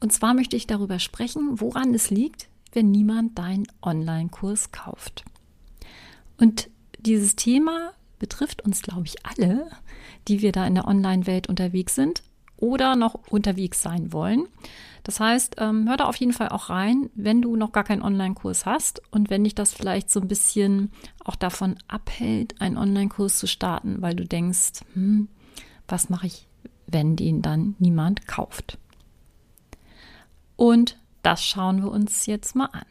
[0.00, 5.24] und zwar möchte ich darüber sprechen, woran es liegt, wenn niemand deinen Online-Kurs kauft.
[6.38, 9.68] Und dieses Thema betrifft uns, glaube ich, alle,
[10.28, 12.22] die wir da in der Online-Welt unterwegs sind
[12.56, 14.46] oder noch unterwegs sein wollen.
[15.04, 18.02] Das heißt, ähm, hör da auf jeden Fall auch rein, wenn du noch gar keinen
[18.02, 20.90] Online-Kurs hast und wenn dich das vielleicht so ein bisschen
[21.24, 25.28] auch davon abhält, einen Online-Kurs zu starten, weil du denkst, hm,
[25.86, 26.48] was mache ich,
[26.86, 28.78] wenn den dann niemand kauft?
[30.56, 32.84] Und das schauen wir uns jetzt mal an.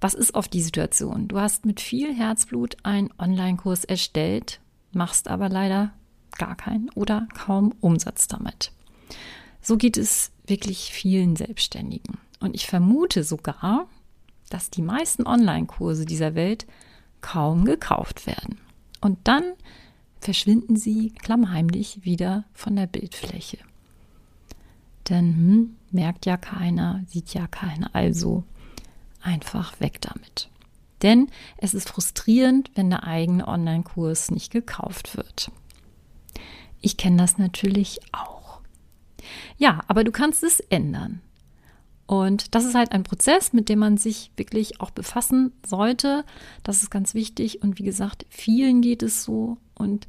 [0.00, 1.26] Was ist oft die Situation?
[1.26, 4.60] Du hast mit viel Herzblut einen Online-Kurs erstellt,
[4.92, 5.92] machst aber leider
[6.38, 8.70] gar keinen oder kaum Umsatz damit.
[9.60, 12.18] So geht es wirklich vielen Selbstständigen.
[12.40, 13.88] Und ich vermute sogar,
[14.50, 16.66] dass die meisten Online-Kurse dieser Welt
[17.20, 18.60] kaum gekauft werden.
[19.00, 19.42] Und dann
[20.20, 23.58] verschwinden sie klammheimlich wieder von der Bildfläche.
[25.08, 28.44] Denn hm, merkt ja keiner, sieht ja keiner, also
[29.22, 30.48] einfach weg damit.
[31.02, 31.28] Denn
[31.58, 35.50] es ist frustrierend, wenn der eigene Online-Kurs nicht gekauft wird.
[36.80, 38.60] Ich kenne das natürlich auch.
[39.56, 41.20] Ja, aber du kannst es ändern.
[42.06, 46.24] Und das ist halt ein Prozess, mit dem man sich wirklich auch befassen sollte.
[46.62, 47.62] Das ist ganz wichtig.
[47.62, 49.58] Und wie gesagt, vielen geht es so.
[49.74, 50.08] Und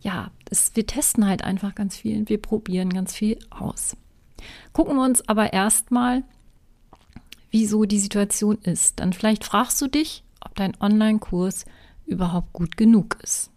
[0.00, 3.96] ja, es, wir testen halt einfach ganz viel und wir probieren ganz viel aus.
[4.72, 6.24] Gucken wir uns aber erstmal,
[7.50, 9.00] wieso die Situation ist.
[9.00, 11.64] Dann vielleicht fragst du dich, ob dein Online-Kurs
[12.06, 13.50] überhaupt gut genug ist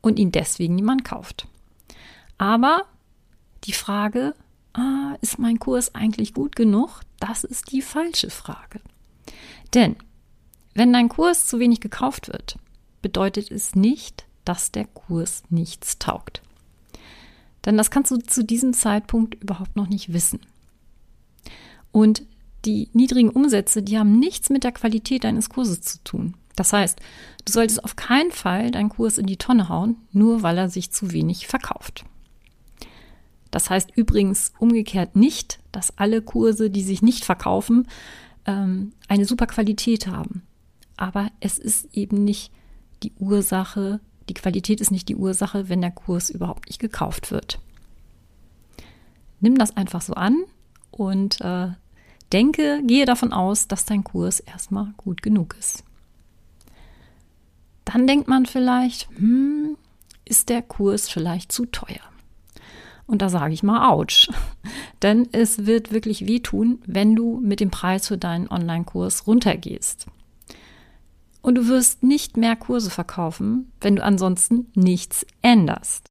[0.00, 1.48] und ihn deswegen niemand kauft.
[2.38, 2.84] Aber
[3.64, 4.34] die Frage,
[4.74, 7.00] ah, ist mein Kurs eigentlich gut genug?
[7.18, 8.80] Das ist die falsche Frage.
[9.74, 9.96] Denn
[10.74, 12.58] wenn dein Kurs zu wenig gekauft wird,
[13.02, 16.42] bedeutet es nicht, dass der Kurs nichts taugt.
[17.66, 20.40] Denn das kannst du zu diesem Zeitpunkt überhaupt noch nicht wissen.
[21.92, 22.22] Und
[22.64, 26.34] die niedrigen Umsätze, die haben nichts mit der Qualität deines Kurses zu tun.
[26.54, 26.98] Das heißt,
[27.44, 30.90] du solltest auf keinen Fall deinen Kurs in die Tonne hauen, nur weil er sich
[30.90, 32.04] zu wenig verkauft.
[33.50, 37.88] Das heißt übrigens umgekehrt nicht, dass alle Kurse, die sich nicht verkaufen,
[38.46, 40.42] ähm, eine super Qualität haben.
[40.96, 42.50] Aber es ist eben nicht
[43.02, 47.60] die Ursache die Qualität ist nicht die Ursache, wenn der Kurs überhaupt nicht gekauft wird.
[49.40, 50.44] Nimm das einfach so an
[50.90, 51.68] und äh,
[52.32, 55.84] denke, gehe davon aus, dass dein Kurs erstmal gut genug ist.
[57.84, 59.76] Dann denkt man vielleicht, hm,
[60.24, 62.00] ist der Kurs vielleicht zu teuer?
[63.06, 64.28] Und da sage ich mal, ouch.
[65.02, 70.06] Denn es wird wirklich wehtun, wenn du mit dem Preis für deinen Online-Kurs runtergehst.
[71.46, 76.10] Und du wirst nicht mehr Kurse verkaufen, wenn du ansonsten nichts änderst.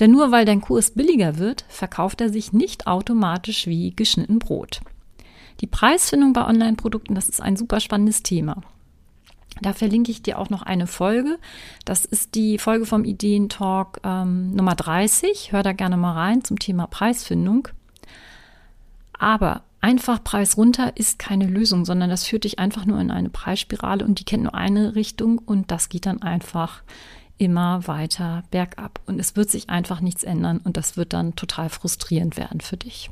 [0.00, 4.80] Denn nur weil dein Kurs billiger wird, verkauft er sich nicht automatisch wie geschnitten Brot.
[5.60, 8.62] Die Preisfindung bei Online-Produkten, das ist ein super spannendes Thema.
[9.60, 11.38] Da verlinke ich dir auch noch eine Folge.
[11.84, 15.52] Das ist die Folge vom Ideentalk ähm, Nummer 30.
[15.52, 17.68] Hör da gerne mal rein zum Thema Preisfindung.
[19.12, 23.30] Aber einfach Preis runter ist keine Lösung, sondern das führt dich einfach nur in eine
[23.30, 26.82] Preisspirale und die kennt nur eine Richtung und das geht dann einfach
[27.38, 29.00] immer weiter bergab.
[29.06, 32.76] Und es wird sich einfach nichts ändern und das wird dann total frustrierend werden für
[32.76, 33.10] dich.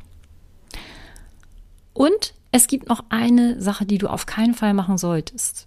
[1.95, 5.67] Und es gibt noch eine Sache, die du auf keinen Fall machen solltest,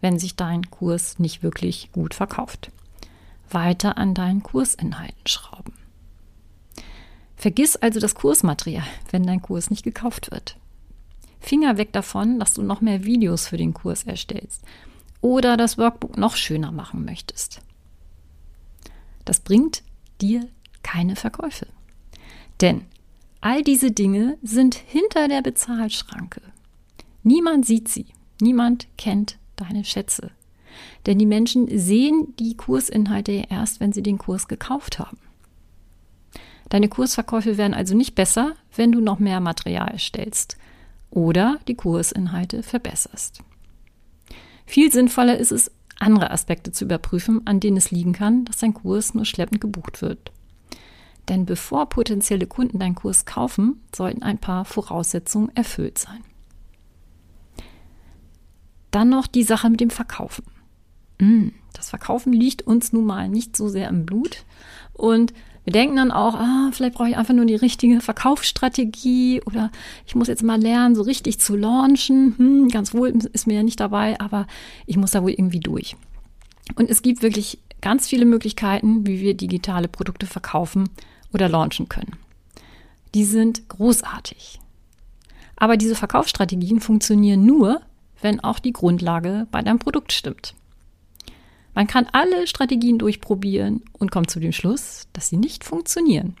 [0.00, 2.70] wenn sich dein Kurs nicht wirklich gut verkauft.
[3.50, 5.72] Weiter an deinen Kursinhalten schrauben.
[7.36, 10.56] Vergiss also das Kursmaterial, wenn dein Kurs nicht gekauft wird.
[11.38, 14.62] Finger weg davon, dass du noch mehr Videos für den Kurs erstellst
[15.20, 17.60] oder das Workbook noch schöner machen möchtest.
[19.24, 19.82] Das bringt
[20.20, 20.48] dir
[20.82, 21.66] keine Verkäufe.
[22.60, 22.82] Denn
[23.40, 26.40] all diese Dinge sind hinter der Bezahlschranke.
[27.22, 28.06] Niemand sieht sie,
[28.40, 30.30] niemand kennt deine Schätze.
[31.06, 35.18] Denn die Menschen sehen die Kursinhalte erst, wenn sie den Kurs gekauft haben.
[36.68, 40.56] Deine Kursverkäufe werden also nicht besser, wenn du noch mehr Material erstellst
[41.10, 43.40] oder die Kursinhalte verbesserst.
[44.66, 48.74] Viel sinnvoller ist es, andere Aspekte zu überprüfen, an denen es liegen kann, dass dein
[48.74, 50.32] Kurs nur schleppend gebucht wird.
[51.28, 56.22] Denn bevor potenzielle Kunden deinen Kurs kaufen, sollten ein paar Voraussetzungen erfüllt sein.
[58.90, 60.44] Dann noch die Sache mit dem Verkaufen.
[61.18, 64.44] Mm, das Verkaufen liegt uns nun mal nicht so sehr im Blut.
[64.92, 65.32] Und
[65.66, 69.72] wir denken dann auch, ah, vielleicht brauche ich einfach nur die richtige Verkaufsstrategie oder
[70.06, 72.34] ich muss jetzt mal lernen, so richtig zu launchen.
[72.38, 74.46] Hm, ganz wohl ist mir ja nicht dabei, aber
[74.86, 75.96] ich muss da wohl irgendwie durch.
[76.76, 80.88] Und es gibt wirklich ganz viele Möglichkeiten, wie wir digitale Produkte verkaufen
[81.34, 82.14] oder launchen können.
[83.16, 84.60] Die sind großartig.
[85.56, 87.80] Aber diese Verkaufsstrategien funktionieren nur,
[88.22, 90.54] wenn auch die Grundlage bei deinem Produkt stimmt.
[91.76, 96.34] Man kann alle Strategien durchprobieren und kommt zu dem Schluss, dass sie nicht funktionieren.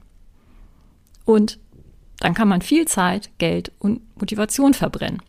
[1.26, 1.58] Und
[2.20, 5.20] dann kann man viel Zeit, Geld und Motivation verbrennen.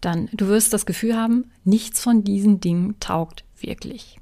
[0.00, 4.18] Dann du wirst das Gefühl haben, nichts von diesen Dingen taugt wirklich.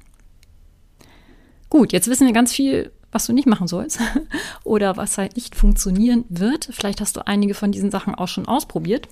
[1.70, 3.98] Gut, jetzt wissen wir ganz viel, was du nicht machen sollst
[4.62, 6.68] oder was halt nicht funktionieren wird.
[6.70, 9.08] Vielleicht hast du einige von diesen Sachen auch schon ausprobiert.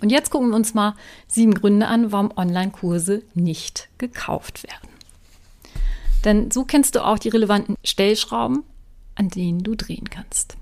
[0.00, 0.94] Und jetzt gucken wir uns mal
[1.26, 4.88] sieben Gründe an, warum Online-Kurse nicht gekauft werden.
[6.24, 8.64] Denn so kennst du auch die relevanten Stellschrauben,
[9.14, 10.56] an denen du drehen kannst.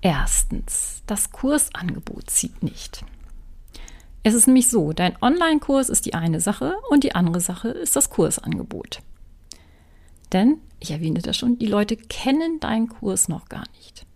[0.00, 3.04] Erstens, das Kursangebot zieht nicht.
[4.22, 7.96] Es ist nämlich so, dein Online-Kurs ist die eine Sache und die andere Sache ist
[7.96, 9.00] das Kursangebot.
[10.32, 14.06] Denn, ich erwähnte das schon, die Leute kennen deinen Kurs noch gar nicht.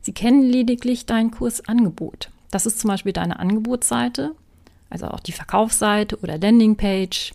[0.00, 2.30] Sie kennen lediglich dein Kursangebot.
[2.54, 4.32] Das ist zum Beispiel deine Angebotsseite,
[4.88, 7.34] also auch die Verkaufsseite oder Landingpage.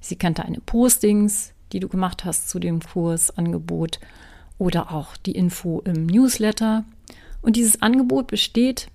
[0.00, 4.00] Sie kennt deine Postings, die du gemacht hast zu dem Kursangebot
[4.58, 6.84] oder auch die Info im Newsletter.
[7.40, 8.88] Und dieses Angebot besteht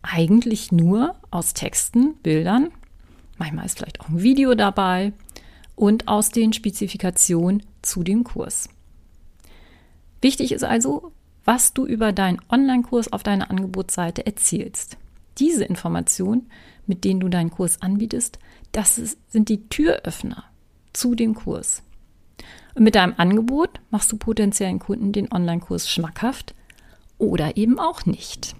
[0.00, 2.70] eigentlich nur aus Texten, Bildern,
[3.36, 5.12] manchmal ist vielleicht auch ein Video dabei
[5.74, 8.70] und aus den Spezifikationen zu dem Kurs.
[10.22, 11.12] Wichtig ist also,
[11.46, 14.98] was du über deinen Online-Kurs auf deiner Angebotsseite erzählst.
[15.38, 16.50] Diese Informationen,
[16.86, 18.38] mit denen du deinen Kurs anbietest,
[18.72, 20.44] das sind die Türöffner
[20.92, 21.82] zu dem Kurs.
[22.74, 26.54] Und mit deinem Angebot machst du potenziellen Kunden den Online-Kurs schmackhaft
[27.16, 28.54] oder eben auch nicht.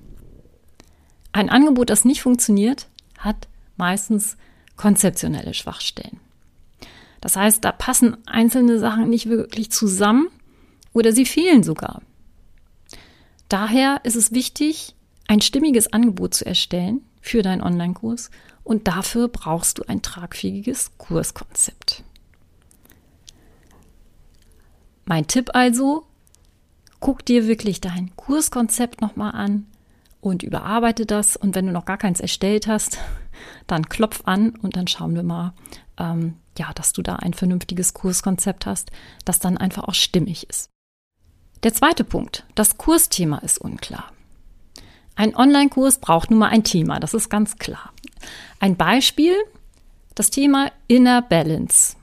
[1.32, 2.88] Ein Angebot, das nicht funktioniert,
[3.18, 4.36] hat meistens
[4.76, 6.20] konzeptionelle Schwachstellen.
[7.20, 10.28] Das heißt, da passen einzelne Sachen nicht wirklich zusammen
[10.92, 12.02] oder sie fehlen sogar.
[13.48, 14.94] Daher ist es wichtig,
[15.28, 18.30] ein stimmiges Angebot zu erstellen für deinen Online-Kurs
[18.64, 22.02] und dafür brauchst du ein tragfähiges Kurskonzept.
[25.04, 26.06] Mein Tipp also,
[26.98, 29.66] guck dir wirklich dein Kurskonzept nochmal an
[30.20, 31.36] und überarbeite das.
[31.36, 32.98] Und wenn du noch gar keins erstellt hast,
[33.68, 35.54] dann klopf an und dann schauen wir mal,
[35.98, 38.90] ähm, ja, dass du da ein vernünftiges Kurskonzept hast,
[39.24, 40.70] das dann einfach auch stimmig ist.
[41.62, 44.12] Der zweite Punkt, das Kursthema ist unklar.
[45.14, 47.92] Ein Online-Kurs braucht nun mal ein Thema, das ist ganz klar.
[48.60, 49.34] Ein Beispiel,
[50.14, 51.96] das Thema Inner Balance.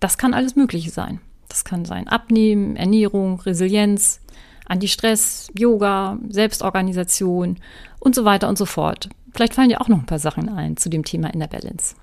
[0.00, 1.20] Das kann alles Mögliche sein.
[1.48, 4.20] Das kann sein Abnehmen, Ernährung, Resilienz,
[4.66, 7.58] Anti-Stress, Yoga, Selbstorganisation
[8.00, 9.08] und so weiter und so fort.
[9.32, 11.94] Vielleicht fallen dir auch noch ein paar Sachen ein zu dem Thema Inner Balance.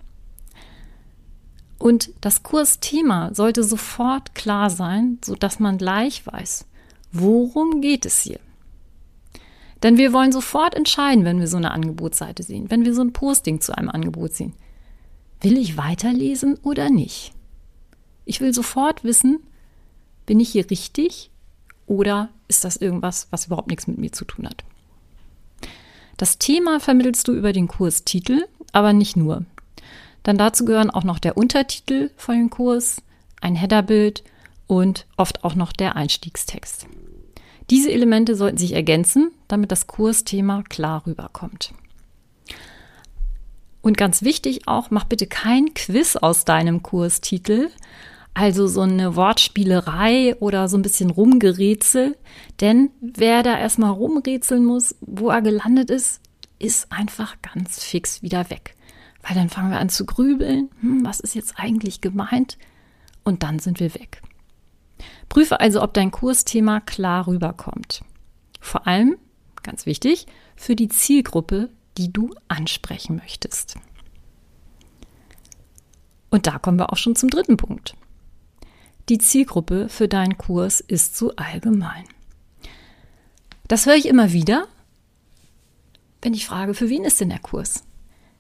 [1.78, 6.66] Und das Kursthema sollte sofort klar sein, sodass man gleich weiß,
[7.14, 8.40] worum geht es hier.
[9.84, 13.14] Denn wir wollen sofort entscheiden, wenn wir so eine Angebotsseite sehen, wenn wir so ein
[13.14, 14.54] Posting zu einem Angebot sehen.
[15.42, 17.34] Will ich weiterlesen oder nicht?
[18.26, 19.40] Ich will sofort wissen,
[20.26, 21.30] bin ich hier richtig
[21.86, 24.64] oder ist das irgendwas, was überhaupt nichts mit mir zu tun hat?
[26.16, 29.46] Das Thema vermittelst du über den Kurstitel, aber nicht nur.
[30.24, 33.02] Dann dazu gehören auch noch der Untertitel von dem Kurs,
[33.42, 34.24] ein Headerbild
[34.68, 36.88] und oft auch noch der Einstiegstext.
[37.70, 41.74] Diese Elemente sollten sich ergänzen, damit das Kursthema klar rüberkommt.
[43.82, 47.70] Und ganz wichtig auch, mach bitte kein Quiz aus deinem Kurstitel,
[48.34, 52.18] also so eine Wortspielerei oder so ein bisschen Rumgerätsel.
[52.62, 56.22] Denn wer da erstmal rumrätseln muss, wo er gelandet ist,
[56.60, 58.76] ist einfach ganz fix wieder weg.
[59.22, 62.58] Weil dann fangen wir an zu grübeln, hm, was ist jetzt eigentlich gemeint?
[63.24, 64.22] Und dann sind wir weg.
[65.34, 68.04] Prüfe also, ob dein Kursthema klar rüberkommt.
[68.62, 69.18] Vor allem,
[69.64, 73.78] ganz wichtig, für die Zielgruppe, die du ansprechen möchtest.
[76.30, 77.96] Und da kommen wir auch schon zum dritten Punkt.
[79.10, 82.04] Die Zielgruppe für deinen Kurs ist zu allgemein.
[83.68, 84.68] Das höre ich immer wieder,
[86.22, 87.84] wenn ich frage, für wen ist denn der Kurs?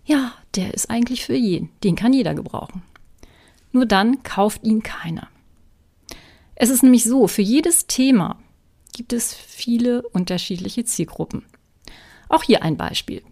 [0.05, 2.83] Ja, der ist eigentlich für jeden, den kann jeder gebrauchen.
[3.71, 5.27] Nur dann kauft ihn keiner.
[6.55, 8.37] Es ist nämlich so, für jedes Thema
[8.93, 11.45] gibt es viele unterschiedliche Zielgruppen.
[12.29, 13.23] Auch hier ein Beispiel.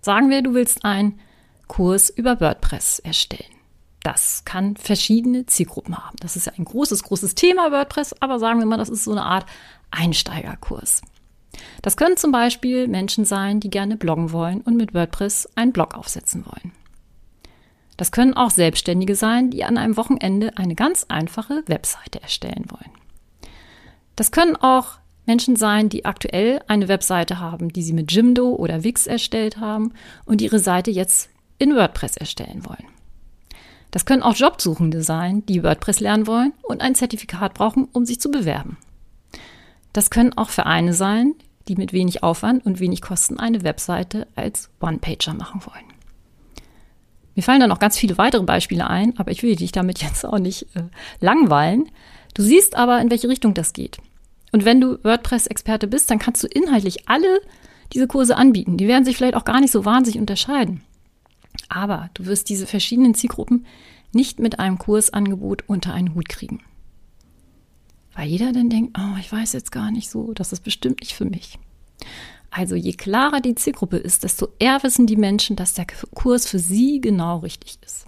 [0.00, 1.20] Sagen wir, du willst einen
[1.68, 3.52] Kurs über WordPress erstellen.
[4.02, 6.16] Das kann verschiedene Zielgruppen haben.
[6.20, 9.10] Das ist ja ein großes, großes Thema WordPress, aber sagen wir mal, das ist so
[9.10, 9.46] eine Art
[9.90, 11.02] Einsteigerkurs.
[11.82, 15.94] Das können zum Beispiel Menschen sein, die gerne bloggen wollen und mit WordPress einen Blog
[15.94, 16.72] aufsetzen wollen.
[17.96, 22.92] Das können auch Selbstständige sein, die an einem Wochenende eine ganz einfache Webseite erstellen wollen.
[24.16, 28.84] Das können auch Menschen sein, die aktuell eine Webseite haben, die sie mit Jimdo oder
[28.84, 29.92] Wix erstellt haben
[30.24, 32.84] und ihre Seite jetzt in WordPress erstellen wollen.
[33.90, 38.20] Das können auch Jobsuchende sein, die WordPress lernen wollen und ein Zertifikat brauchen, um sich
[38.20, 38.76] zu bewerben.
[39.92, 41.34] Das können auch Vereine sein,
[41.68, 45.85] die mit wenig Aufwand und wenig Kosten eine Webseite als One-Pager machen wollen.
[47.36, 50.24] Mir fallen dann noch ganz viele weitere Beispiele ein, aber ich will dich damit jetzt
[50.24, 50.84] auch nicht äh,
[51.20, 51.88] langweilen.
[52.34, 53.98] Du siehst aber, in welche Richtung das geht.
[54.52, 57.40] Und wenn du WordPress-Experte bist, dann kannst du inhaltlich alle
[57.92, 58.78] diese Kurse anbieten.
[58.78, 60.82] Die werden sich vielleicht auch gar nicht so wahnsinnig unterscheiden.
[61.68, 63.66] Aber du wirst diese verschiedenen Zielgruppen
[64.12, 66.62] nicht mit einem Kursangebot unter einen Hut kriegen.
[68.14, 71.14] Weil jeder dann denkt, oh, ich weiß jetzt gar nicht so, das ist bestimmt nicht
[71.14, 71.58] für mich.
[72.50, 76.58] Also je klarer die Zielgruppe ist, desto eher wissen die Menschen, dass der Kurs für
[76.58, 78.06] sie genau richtig ist.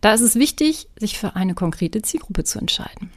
[0.00, 3.10] Da ist es wichtig, sich für eine konkrete Zielgruppe zu entscheiden.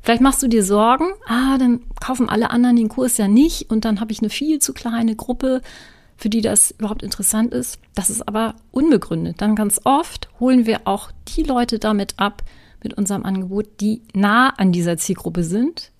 [0.00, 3.84] Vielleicht machst du dir Sorgen, ah, dann kaufen alle anderen den Kurs ja nicht und
[3.84, 5.60] dann habe ich eine viel zu kleine Gruppe,
[6.16, 7.78] für die das überhaupt interessant ist.
[7.94, 9.42] Das ist aber unbegründet.
[9.42, 12.42] Dann ganz oft holen wir auch die Leute damit ab
[12.82, 15.92] mit unserem Angebot, die nah an dieser Zielgruppe sind,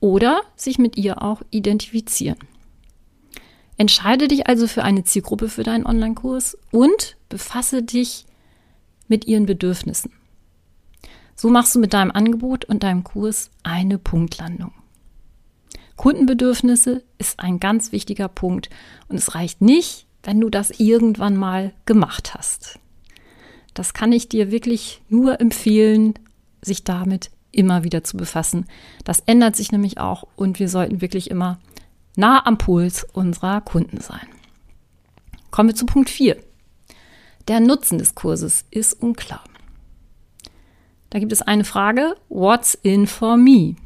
[0.00, 2.38] oder sich mit ihr auch identifizieren.
[3.76, 8.26] Entscheide dich also für eine Zielgruppe für deinen Online-Kurs und befasse dich
[9.06, 10.12] mit ihren Bedürfnissen.
[11.36, 14.72] So machst du mit deinem Angebot und deinem Kurs eine Punktlandung.
[15.96, 18.70] Kundenbedürfnisse ist ein ganz wichtiger Punkt
[19.08, 22.78] und es reicht nicht, wenn du das irgendwann mal gemacht hast.
[23.74, 26.14] Das kann ich dir wirklich nur empfehlen,
[26.62, 28.66] sich damit immer wieder zu befassen.
[29.04, 31.58] Das ändert sich nämlich auch und wir sollten wirklich immer
[32.16, 34.26] nah am Puls unserer Kunden sein.
[35.50, 36.36] Kommen wir zu Punkt 4.
[37.48, 39.42] Der Nutzen des Kurses ist unklar.
[41.10, 43.76] Da gibt es eine Frage, what's in for me?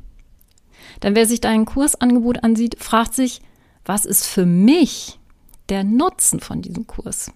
[1.03, 3.41] Denn wer sich dein Kursangebot ansieht, fragt sich,
[3.85, 5.19] was ist für mich
[5.69, 7.31] der Nutzen von diesem Kurs?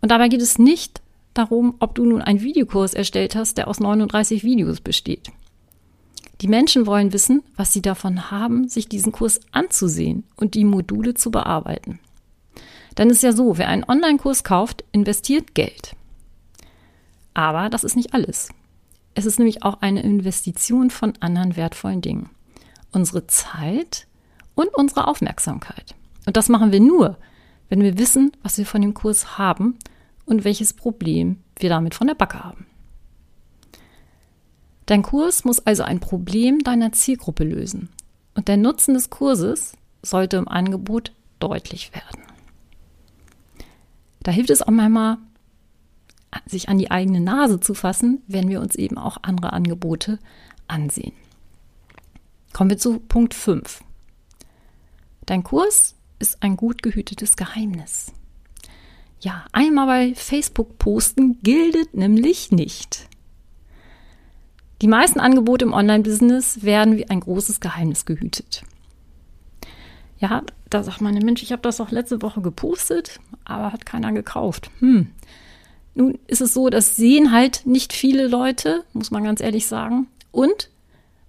[0.00, 1.00] Und dabei geht es nicht
[1.34, 5.30] darum, ob du nun einen Videokurs erstellt hast, der aus 39 Videos besteht.
[6.40, 11.14] Die Menschen wollen wissen, was sie davon haben, sich diesen Kurs anzusehen und die Module
[11.14, 12.00] zu bearbeiten.
[12.98, 15.96] Denn es ist ja so, wer einen Online-Kurs kauft, investiert Geld.
[17.34, 18.50] Aber das ist nicht alles.
[19.14, 22.30] Es ist nämlich auch eine Investition von anderen wertvollen Dingen.
[22.92, 24.06] Unsere Zeit
[24.54, 25.94] und unsere Aufmerksamkeit.
[26.26, 27.16] Und das machen wir nur,
[27.68, 29.78] wenn wir wissen, was wir von dem Kurs haben
[30.26, 32.66] und welches Problem wir damit von der Backe haben.
[34.86, 37.88] Dein Kurs muss also ein Problem deiner Zielgruppe lösen
[38.34, 42.22] und der Nutzen des Kurses sollte im Angebot deutlich werden.
[44.22, 45.18] Da hilft es auch manchmal,
[46.46, 50.18] sich an die eigene Nase zu fassen, wenn wir uns eben auch andere Angebote
[50.66, 51.12] ansehen.
[52.52, 53.82] Kommen wir zu Punkt 5.
[55.26, 58.12] Dein Kurs ist ein gut gehütetes Geheimnis.
[59.20, 63.08] Ja, einmal bei Facebook posten gilt nämlich nicht.
[64.82, 68.64] Die meisten Angebote im Online-Business werden wie ein großes Geheimnis gehütet.
[70.18, 74.12] Ja, da sagt man, Mensch, ich habe das auch letzte Woche gepostet, aber hat keiner
[74.12, 74.70] gekauft.
[74.80, 75.08] Hm.
[75.94, 80.08] Nun ist es so, das sehen halt nicht viele Leute, muss man ganz ehrlich sagen.
[80.32, 80.70] Und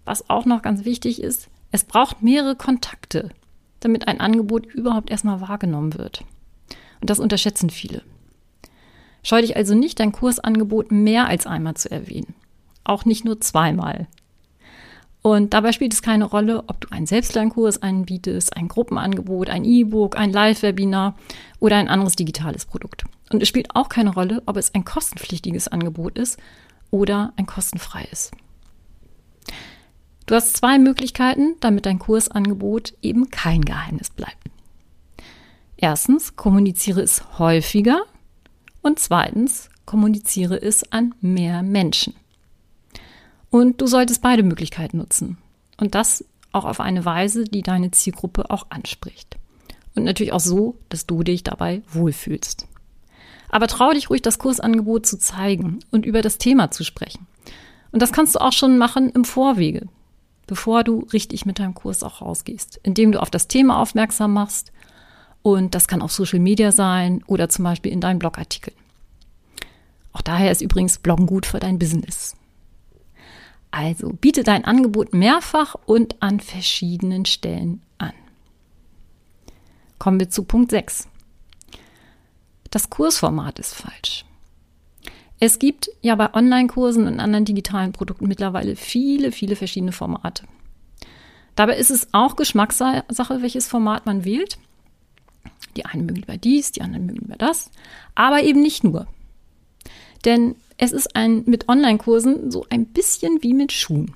[0.05, 3.29] was auch noch ganz wichtig ist, es braucht mehrere Kontakte,
[3.79, 6.23] damit ein Angebot überhaupt erstmal wahrgenommen wird.
[7.05, 8.01] Das unterschätzen viele.
[9.23, 12.35] Scheu dich also nicht, dein Kursangebot mehr als einmal zu erwähnen.
[12.83, 14.07] Auch nicht nur zweimal.
[15.23, 20.15] Und dabei spielt es keine Rolle, ob du einen Selbstlernkurs anbietest, ein Gruppenangebot, ein E-Book,
[20.15, 21.15] ein Live-Webinar
[21.59, 23.05] oder ein anderes digitales Produkt.
[23.31, 26.37] Und es spielt auch keine Rolle, ob es ein kostenpflichtiges Angebot ist
[26.91, 28.29] oder ein kostenfreies.
[30.27, 34.37] Du hast zwei Möglichkeiten, damit dein Kursangebot eben kein Geheimnis bleibt.
[35.77, 38.01] Erstens, kommuniziere es häufiger
[38.81, 42.15] und zweitens, kommuniziere es an mehr Menschen.
[43.49, 45.37] Und du solltest beide Möglichkeiten nutzen.
[45.77, 49.37] Und das auch auf eine Weise, die deine Zielgruppe auch anspricht.
[49.95, 52.67] Und natürlich auch so, dass du dich dabei wohlfühlst.
[53.49, 57.27] Aber traue dich ruhig, das Kursangebot zu zeigen und über das Thema zu sprechen.
[57.91, 59.87] Und das kannst du auch schon machen im Vorwege,
[60.47, 64.71] bevor du richtig mit deinem Kurs auch rausgehst, indem du auf das Thema aufmerksam machst
[65.45, 68.75] Und das kann auf Social Media sein oder zum Beispiel in deinen Blogartikeln.
[70.11, 72.35] Auch daher ist übrigens Bloggen gut für dein Business.
[73.69, 78.13] Also biete dein Angebot mehrfach und an verschiedenen Stellen an.
[79.99, 81.09] Kommen wir zu Punkt 6.
[82.71, 84.25] Das Kursformat ist falsch.
[85.39, 90.45] Es gibt ja bei Online-Kursen und anderen digitalen Produkten mittlerweile viele, viele verschiedene Formate.
[91.55, 94.57] Dabei ist es auch Geschmackssache, welches Format man wählt.
[95.75, 97.69] Die einen mögen lieber dies, die anderen mögen lieber das,
[98.15, 99.07] aber eben nicht nur.
[100.23, 104.13] Denn es ist ein, mit Online-Kursen so ein bisschen wie mit Schuhen.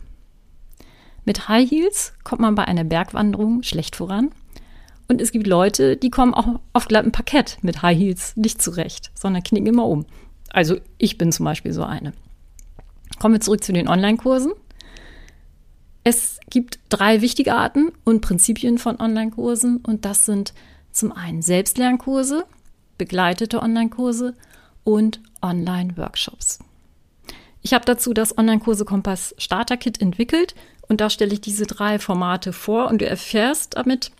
[1.25, 4.31] Mit High Heels kommt man bei einer Bergwanderung schlecht voran.
[5.07, 9.11] Und es gibt Leute, die kommen auch auf glattem Parkett mit High Heels nicht zurecht,
[9.15, 10.05] sondern knicken immer um.
[10.49, 12.13] Also ich bin zum Beispiel so eine.
[13.19, 14.53] Kommen wir zurück zu den Online-Kursen.
[16.03, 20.53] Es gibt drei wichtige Arten und Prinzipien von Online-Kursen und das sind
[20.99, 22.45] zum einen Selbstlernkurse,
[22.97, 24.35] begleitete Online-Kurse
[24.83, 26.59] und Online-Workshops.
[27.61, 30.55] Ich habe dazu das Online-Kurse Kompass Starter Kit entwickelt
[30.87, 34.11] und da stelle ich diese drei Formate vor und du erfährst damit,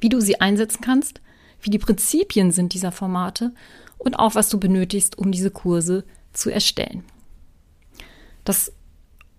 [0.00, 1.20] wie du sie einsetzen kannst,
[1.60, 3.52] wie die Prinzipien sind dieser Formate
[3.98, 7.04] und auch was du benötigst, um diese Kurse zu erstellen.
[8.44, 8.72] Das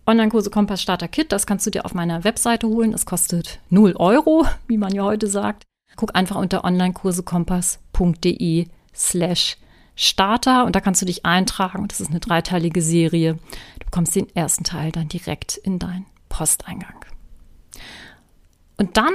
[0.05, 2.93] Online-Kurse Kompass Starter Kit, das kannst du dir auf meiner Webseite holen.
[2.93, 5.68] Es kostet 0 Euro, wie man ja heute sagt.
[5.95, 9.57] Guck einfach unter onlinekursekompass.de slash
[9.95, 11.89] Starter und da kannst du dich eintragen.
[11.89, 13.33] Das ist eine dreiteilige Serie.
[13.79, 17.03] Du bekommst den ersten Teil dann direkt in deinen Posteingang.
[18.77, 19.13] Und dann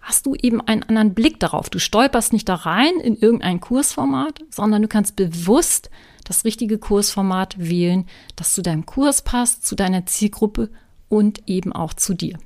[0.00, 1.68] hast du eben einen anderen Blick darauf.
[1.68, 5.90] Du stolperst nicht da rein in irgendein Kursformat, sondern du kannst bewusst
[6.24, 10.70] das richtige Kursformat wählen, das zu deinem Kurs passt, zu deiner Zielgruppe
[11.08, 12.38] und eben auch zu dir.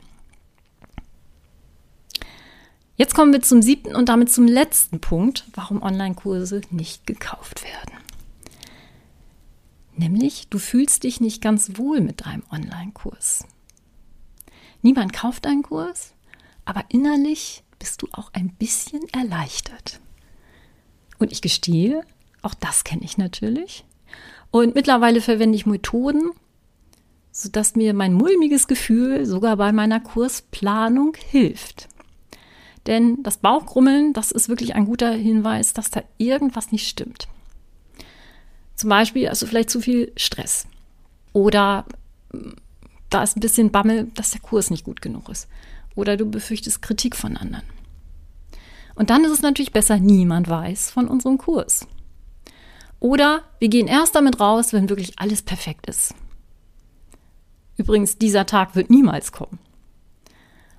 [2.97, 7.99] Jetzt kommen wir zum siebten und damit zum letzten Punkt, warum Online-Kurse nicht gekauft werden.
[9.97, 13.47] Nämlich, du fühlst dich nicht ganz wohl mit deinem Online-Kurs.
[14.83, 16.15] Niemand kauft einen Kurs,
[16.65, 20.01] aber innerlich bist du auch ein bisschen erleichtert.
[21.19, 22.03] Und ich gestehe,
[22.43, 23.85] auch das kenne ich natürlich.
[24.51, 26.31] Und mittlerweile verwende ich Methoden,
[27.33, 31.89] sodass mir mein mulmiges Gefühl sogar bei meiner Kursplanung hilft.
[32.87, 37.29] Denn das Bauchgrummeln, das ist wirklich ein guter Hinweis, dass da irgendwas nicht stimmt.
[38.75, 40.67] Zum Beispiel du vielleicht zu viel Stress.
[41.33, 41.87] Oder
[43.11, 45.49] da ist ein bisschen Bammel, dass der Kurs nicht gut genug ist
[45.95, 47.65] oder du befürchtest Kritik von anderen.
[48.95, 51.87] Und dann ist es natürlich besser, niemand weiß von unserem Kurs.
[53.01, 56.15] Oder wir gehen erst damit raus, wenn wirklich alles perfekt ist.
[57.77, 59.59] Übrigens, dieser Tag wird niemals kommen.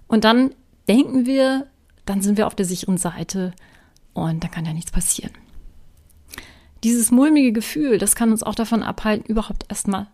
[0.08, 0.56] Und dann
[0.88, 1.68] denken wir,
[2.06, 3.54] dann sind wir auf der sicheren Seite
[4.14, 5.32] und dann kann ja nichts passieren.
[6.84, 10.08] Dieses mulmige Gefühl, das kann uns auch davon abhalten, überhaupt erstmal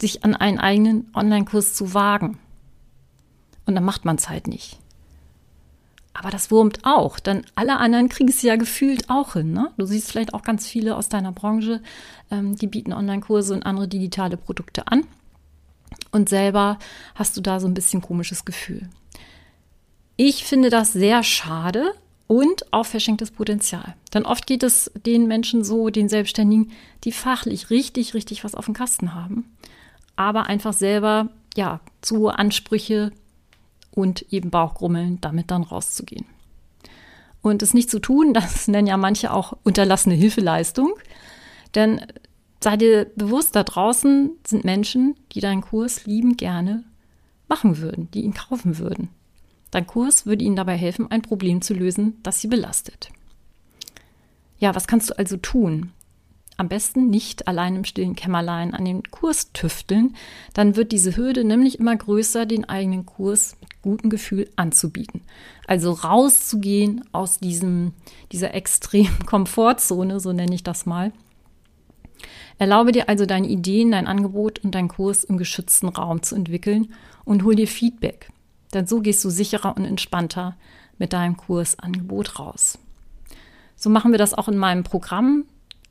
[0.00, 2.38] sich an einen eigenen Online-Kurs zu wagen.
[3.66, 4.78] Und dann macht man es halt nicht.
[6.12, 9.52] Aber das wurmt auch, denn alle anderen kriegen es ja gefühlt auch hin.
[9.52, 9.70] Ne?
[9.76, 11.82] Du siehst vielleicht auch ganz viele aus deiner Branche,
[12.30, 15.04] ähm, die bieten Online-Kurse und andere digitale Produkte an.
[16.12, 16.78] Und selber
[17.14, 18.88] hast du da so ein bisschen komisches Gefühl.
[20.16, 21.92] Ich finde das sehr schade
[22.26, 23.94] und auch verschenktes Potenzial.
[24.14, 26.72] Denn oft geht es den Menschen so, den Selbstständigen,
[27.04, 29.56] die fachlich richtig, richtig was auf dem Kasten haben,
[30.16, 33.12] aber einfach selber ja zu Ansprüche
[33.90, 36.26] und eben Bauchgrummeln, damit dann rauszugehen.
[37.42, 40.94] Und es nicht zu tun, das nennen ja manche auch unterlassene Hilfeleistung.
[41.74, 42.00] Denn
[42.62, 46.84] sei dir bewusst, da draußen sind Menschen, die deinen Kurs lieben gerne
[47.48, 49.10] machen würden, die ihn kaufen würden.
[49.70, 53.10] Dein Kurs würde ihnen dabei helfen, ein Problem zu lösen, das sie belastet.
[54.58, 55.92] Ja, was kannst du also tun?
[56.56, 60.16] am besten nicht allein im stillen Kämmerlein an den Kurs tüfteln,
[60.54, 65.20] dann wird diese Hürde nämlich immer größer, den eigenen Kurs mit gutem Gefühl anzubieten.
[65.66, 67.92] Also rauszugehen aus diesem,
[68.32, 71.12] dieser extremen Komfortzone, so nenne ich das mal.
[72.58, 76.94] Erlaube dir also deine Ideen, dein Angebot und deinen Kurs im geschützten Raum zu entwickeln
[77.26, 78.30] und hol dir Feedback.
[78.74, 80.56] Denn so gehst du sicherer und entspannter
[80.98, 82.78] mit deinem Kursangebot raus.
[83.76, 85.44] So machen wir das auch in meinem Programm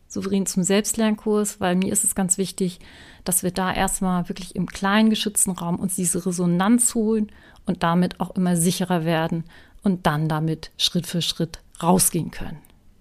[0.07, 2.79] souverän zum Selbstlernkurs, weil mir ist es ganz wichtig,
[3.23, 7.31] dass wir da erstmal wirklich im kleinen geschützten Raum uns diese Resonanz holen
[7.65, 9.43] und damit auch immer sicherer werden
[9.83, 12.59] und dann damit Schritt für Schritt rausgehen können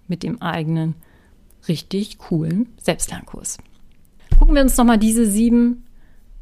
[0.08, 0.94] mit dem eigenen
[1.68, 3.58] richtig coolen Selbstlernkurs.
[4.38, 5.84] Gucken wir uns nochmal diese sieben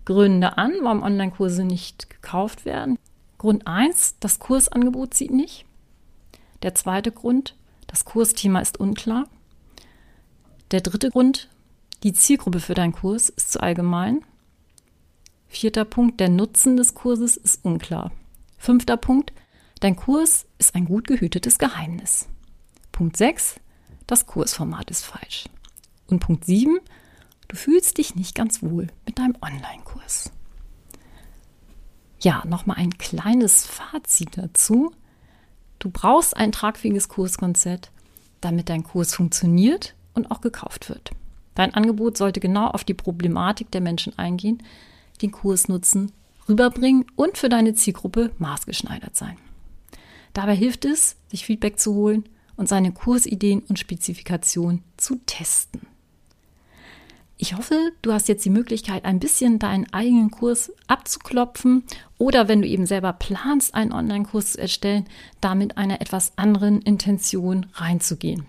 [0.05, 2.99] Gründe an, warum Online-Kurse nicht gekauft werden.
[3.43, 5.65] Grund 1, das Kursangebot zieht nicht.
[6.63, 7.57] Der zweite Grund,
[7.89, 9.25] das Kursthema ist unklar.
[10.71, 11.49] Der dritte Grund,
[12.05, 14.25] die Zielgruppe für deinen Kurs ist zu allgemein.
[15.49, 18.13] Vierter Punkt, der Nutzen des Kurses ist unklar.
[18.59, 19.33] Fünfter Punkt,
[19.81, 22.29] dein Kurs ist ein gut gehütetes Geheimnis.
[22.93, 23.57] Punkt 6,
[24.07, 25.47] das Kursformat ist falsch.
[26.07, 26.79] Und Punkt 7,
[27.49, 30.31] du fühlst dich nicht ganz wohl mit deinem Online-Kurs.
[32.23, 34.93] Ja, nochmal ein kleines Fazit dazu.
[35.81, 37.91] Du brauchst ein tragfähiges Kurskonzept,
[38.41, 41.11] damit dein Kurs funktioniert und auch gekauft wird.
[41.57, 44.63] Dein Angebot sollte genau auf die Problematik der Menschen eingehen,
[45.21, 46.13] den Kursnutzen
[46.49, 49.37] rüberbringen und für deine Zielgruppe maßgeschneidert sein.
[50.33, 52.25] Dabei hilft es, sich Feedback zu holen
[52.57, 55.92] und seine Kursideen und Spezifikationen zu testen.
[57.43, 61.83] Ich hoffe, du hast jetzt die Möglichkeit, ein bisschen deinen eigenen Kurs abzuklopfen
[62.17, 65.07] oder wenn du eben selber planst, einen Online-Kurs zu erstellen,
[65.41, 68.47] damit einer etwas anderen Intention reinzugehen.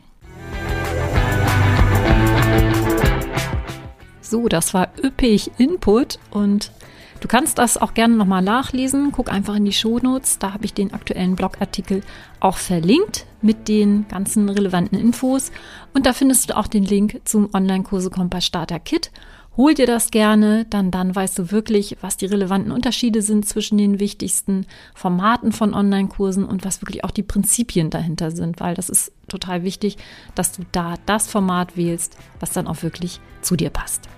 [4.21, 6.71] So, das war üppig Input und
[7.19, 9.11] du kannst das auch gerne nochmal nachlesen.
[9.11, 12.03] Guck einfach in die Shownotes, da habe ich den aktuellen Blogartikel
[12.39, 15.51] auch verlinkt mit den ganzen relevanten Infos
[15.93, 19.11] und da findest du auch den Link zum Online-Kurse Kompass Starter Kit.
[19.55, 23.77] Hol dir das gerne, dann, dann weißt du wirklich, was die relevanten Unterschiede sind zwischen
[23.77, 28.89] den wichtigsten Formaten von Online-Kursen und was wirklich auch die Prinzipien dahinter sind, weil das
[28.89, 29.97] ist total wichtig,
[30.33, 34.09] dass du da das Format wählst, was dann auch wirklich zu dir passt.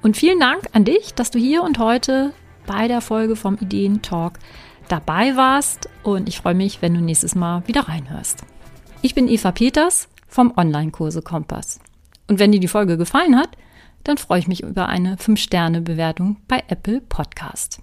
[0.00, 2.32] Und vielen Dank an dich, dass du hier und heute
[2.66, 4.38] bei der Folge vom Ideen Talk
[4.92, 8.44] dabei warst und ich freue mich, wenn du nächstes Mal wieder reinhörst.
[9.00, 11.80] Ich bin Eva Peters vom Online-Kurse Kompass.
[12.28, 13.56] Und wenn dir die Folge gefallen hat,
[14.04, 17.80] dann freue ich mich über eine 5-Sterne-Bewertung bei Apple Podcast.